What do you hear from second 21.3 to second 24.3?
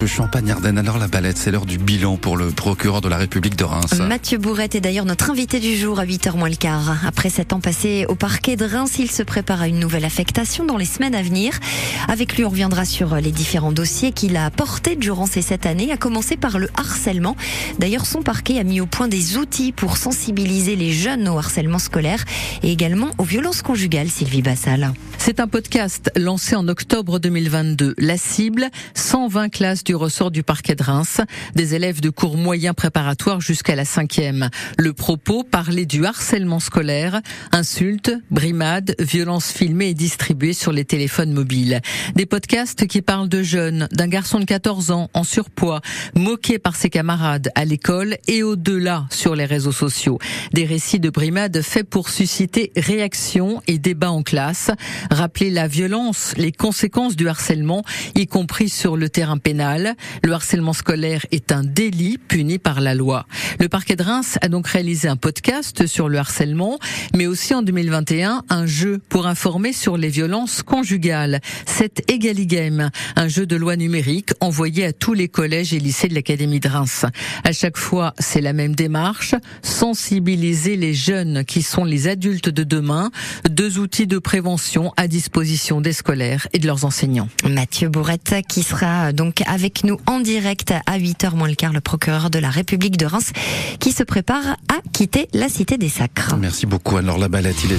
harcèlement scolaire et également aux violences conjugales,